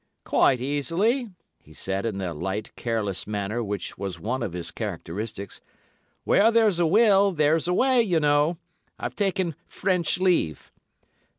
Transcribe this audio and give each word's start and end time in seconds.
"'Quite 0.23 0.59
easily,' 0.59 1.29
he 1.59 1.73
said 1.73 2.07
in 2.07 2.17
the 2.17 2.33
light, 2.33 2.75
careless 2.75 3.27
manner 3.27 3.63
which 3.63 3.99
was 3.99 4.19
one 4.19 4.41
of 4.41 4.51
his 4.53 4.71
characteristics. 4.71 5.61
'Where 6.23 6.49
there's 6.49 6.79
a 6.79 6.87
will, 6.87 7.31
there's 7.33 7.67
a 7.67 7.73
way, 7.75 8.01
you 8.01 8.19
know. 8.19 8.57
I've 8.97 9.15
taken 9.15 9.53
French 9.67 10.17
leave. 10.19 10.71